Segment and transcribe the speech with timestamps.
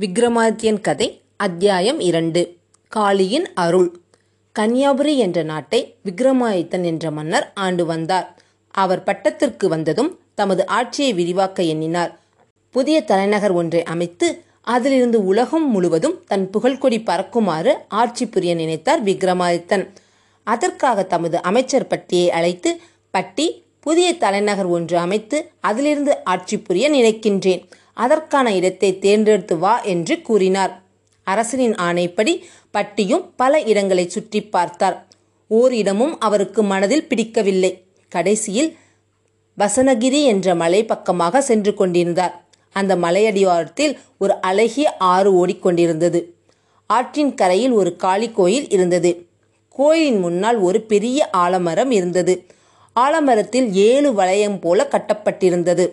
[0.00, 2.56] விக்ரமாதித்யன் கதை அத்தியாயம் இரண்டு.
[2.96, 4.00] காளியின் அருள்.
[4.58, 8.38] கன்னியாபுரி என்ற நாட்டை விக்ரமாதித்தன் என்ற மன்னர் ஆண்டு வந்தார்.
[8.70, 12.20] அவர் பட்டத்திற்கு வந்ததும் தமது ஆட்சியை விரிவாக்க எண்ணினார்.
[12.70, 19.88] புதிய தலைநகர் ஒன்றை அமைத்து அதிலிருந்து உலகம் முழுவதும் தன் புகழ்கொடி பறக்குமாறு ஆட்சி புரிய நினைத்தார் விக்ரமாதித்தன்.
[20.42, 22.80] அதற்காக தமது அமைச்சர் பட்டியை அழைத்து
[23.10, 27.68] பட்டி புதிய தலைநகர் ஒன்று அமைத்து அதிலிருந்து ஆட்சி புரிய நினைக்கின்றேன்.
[27.98, 30.72] அதற்கான இடத்தை தேர்ந்தெடுத்து வா என்று கூறினார்.
[31.26, 32.34] அரசனின் ஆணைப்படி
[32.70, 34.96] பட்டியும் பல இடங்களை சுற்றி பார்த்தார்.
[35.50, 37.72] ஓர் இடமும் அவருக்கு மனதில் பிடிக்கவில்லை.
[38.12, 38.70] கடைசியில்
[39.58, 42.34] வசனகிரி என்ற மலை பக்கமாக சென்று கொண்டிருந்தார்.
[42.76, 46.20] அந்த மலையடிவாரத்தில் ஒரு அழகிய ஆறு ஓடிக்கொண்டிருந்தது
[46.90, 49.10] ஆற்றின் கரையில் ஒரு காளி கோயில் இருந்தது.
[49.76, 52.34] கோயிலின் முன்னால் ஒரு பெரிய ஆலமரம் இருந்தது.
[52.96, 55.84] ஆலமரத்தில் ஏழு வளையம் போல கட்டப்பட்டிருந்தது.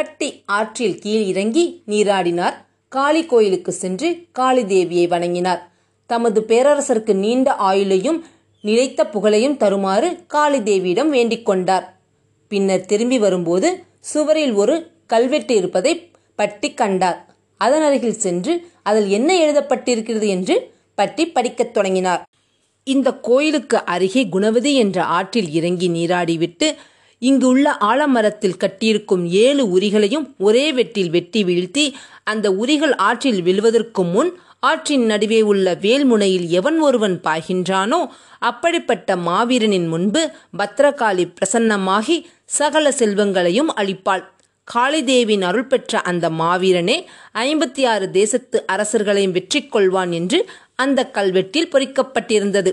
[0.00, 2.54] பட்டி ஆற்றில் கீழ் இறங்கி நீராடினார்.
[2.88, 5.70] காளி கோயிலுக்கு சென்று காளி தேவியை வணங்கினார்.
[6.06, 8.20] தமது பேரரசருக்கு நீண்ட ஆயுளையும்
[8.60, 12.00] நிலைத்த புகழையும் தருமாறு காளி தேவியிடம் வேண்டிக் கொண்டார்.
[12.48, 17.34] பின்னர் திரும்பி வரும்போது சுவரில் ஒரு கல்வெட்டு இருப்பதை பட்டி கண்டார்.
[17.56, 22.24] அதன் அருகில் சென்று அதில் என்ன எழுதப்பட்டிருக்கிறது என்று பட்டி படிக்கத் தொடங்கினார்.
[22.84, 26.74] இந்த கோயிலுக்கு அருகே குணவதி என்ற ஆற்றில் இறங்கி நீராடிவிட்டு
[27.22, 31.84] இங்கு உள்ள ஆலமரத்தில் கட்டியிருக்கும் ஏழு உரிகளையும் ஒரே வெட்டில் வெட்டி வீழ்த்தி
[32.24, 38.00] அந்த உரிகள் ஆற்றில் விழுவதற்கு முன் ஆற்றின் நடுவே உள்ள வேல்முனையில் எவன் ஒருவன் பாய்கின்றானோ
[38.40, 40.22] அப்படிப்பட்ட மாவீரனின் முன்பு
[40.58, 42.16] பத்ரகாளி பிரசன்னமாகி
[42.58, 44.24] சகல செல்வங்களையும் அளிப்பாள்.
[44.68, 46.96] காளிதேவின் அருள் பெற்ற அந்த மாவீரனே
[47.34, 50.38] ஐம்பத்தி ஆறு தேசத்து அரசர்களையும் வெற்றி கொள்வான் என்று
[50.76, 52.72] அந்த கல்வெட்டில் பொறிக்கப்பட்டிருந்தது.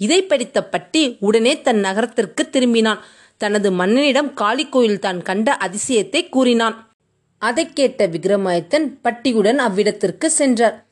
[0.00, 3.02] இதை படித்த பட்டி உடனே தன் நகரத்திற்கு திரும்பினான்.
[3.36, 6.88] தனது மன்னனிடம் காளி கோயில் தான் கண்ட அதிசயத்தை கூறினான்.
[7.38, 10.86] அதைக் கேட்ட விக்ரமாதித்தன் பட்டியுடன் அவ்விடத்திற்கு சென்றார்.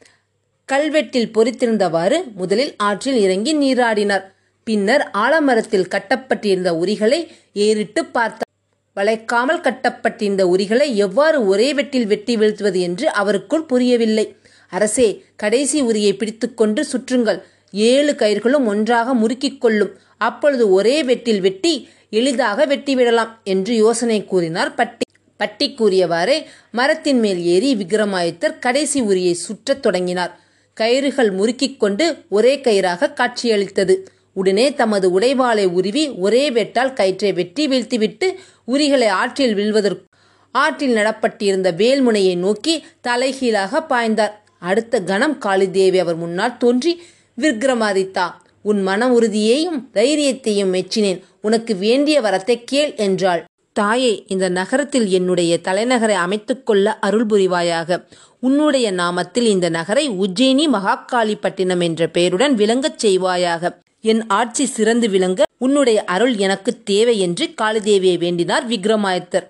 [0.72, 4.22] கல்வெட்டில் பொறித்திருந்தவாறு முதலில் ஆற்றில் இறங்கி நீராடினார்.
[4.64, 8.50] பின்னர் ஆலமரத்தில் கட்டப்பட்டிருந்த உரிகளை ஏறிட்டு பார்த்தார்.
[8.96, 14.36] வளைக்காமல் கட்டப்பட்டிருந்த உரிகளை எவ்வாறு ஒரே வெட்டில் வெட்டி வீழ்த்துவது என்று அவருக்குள் புரியவில்லை.
[14.68, 17.42] அரசே கடைசி உரியை பிடித்துக்கொண்டு சுற்றுங்கள்.
[17.72, 19.98] ஏழு கயிர்களும் ஒன்றாக முறுக்கிக் கொள்ளும்.
[20.18, 21.88] அப்பொழுது ஒரே வெட்டில் வெட்டி
[22.18, 24.74] எளிதாக வெட்டிவிடலாம் என்று யோசனை கூறினார்.
[24.74, 25.06] பட்டி
[25.36, 30.33] பட்டி கூறியவாறே மரத்தின் மேல் ஏறி விக்ரமாதித்தர் கடைசி உரியை சுற்றத் தொடங்கினார்.
[30.80, 33.95] கயிறுகள் முறுக்கிக் கொண்டு ஒரே கயிறாக காட்சியளித்தது.
[34.33, 38.29] உடனே தமது உடைவாளை உருவி ஒரே வெட்டால் கயிற்றை வெட்டி வீழ்த்திவிட்டு
[38.67, 40.06] உரிகளை ஆற்றில் விழுவதற்கு
[40.55, 44.36] ஆற்றில் நடப்பட்டிருந்த வேல்முனையை நோக்கி தலைகீழாக பாய்ந்தார்.
[44.58, 47.02] அடுத்த கணம் காளிதேவி அவர் முன்னால் தோன்றி
[47.40, 48.27] விக்ரமாதித்தா
[48.62, 51.20] உன் மன உறுதியையும் தைரியத்தையும் மெச்சினேன்.
[51.40, 53.42] உனக்கு வேண்டிய வரத்தை கேள் என்றாள்.
[53.77, 57.98] தாயே இந்த நகரத்தில் என்னுடைய தலைநகரை அமைத்துக்கொள்ள அருள் புரிவாயாக.
[58.39, 63.73] உன்னுடைய நாமத்தில் இந்த நகரை உஜ்ஜயினி மகாகாளிப்பட்டினம் என்ற பெயருடன் விளங்கச் செய்வாயாக.
[64.05, 69.46] என் ஆட்சி சிறந்து விளங்க உன்னுடைய அருள் எனக்கு தேவை என்று காளிதேவியை வேண்டினார் விக்ரமாதித்தர்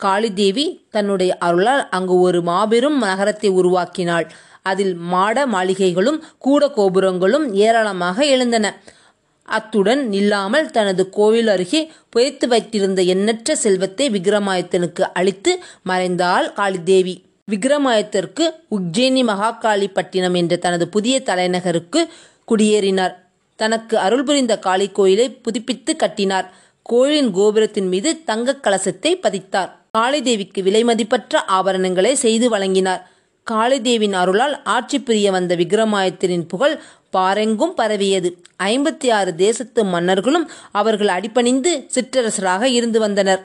[0.00, 4.26] காளிதேவி தன்னுடைய அருளால் அங்கு ஒரு மாபெரும் நகரத்தை உருவாக்கினாள்.
[4.68, 8.66] அதில் மாட மாளிகைகளும் கூட கோபுரங்களும் ஏராளமாக எழுந்தன.
[9.48, 11.80] அத்துடன் நில்லாமல் தனது கோவில் அருகே
[12.10, 15.52] புதைத்து வைத்திருந்த எண்ணற்ற செல்வத்தை விக்ரமாயத்தனுக்கு அளித்து
[15.88, 17.14] மறைந்தாள் காளிதேவி.
[17.50, 22.00] விக்ரமாதித்தருக்கு உஜ்ஜயினி மகாகாளிப்பட்டினம் என்ற தனது புதிய தலைநகருக்கு
[22.48, 23.14] குடியேறினார்.
[23.56, 26.46] தனக்கு அருள் புரிந்த காளி கோயிலை புதுப்பித்து கட்டினார்.
[26.82, 29.70] கோயிலின் கோபுரத்தின் மீது தங்கக் கலசத்தை பதித்தார்.
[29.98, 33.02] காளிதேவிக்கு விலைமதிப்பற்ற ஆபரணங்களை செய்து வழங்கினார்.
[33.50, 36.74] காளிதேவின் அருளால் ஆட்சி புரிய வந்த விக்ரமாதித்தரின் புகழ்
[37.16, 38.30] பாரெங்கும் பரவியது.
[38.62, 43.36] ஐம்பத்தி ஆறு தேசத்து மன்னர்களும் அவர்கள் அடிபணிந்து சிற்றரசராக இருந்து வந்தனர்.